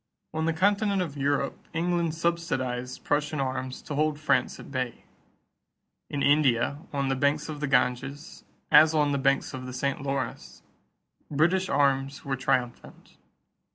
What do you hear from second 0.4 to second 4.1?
the continent of Europe, England subsidized Prussian arms to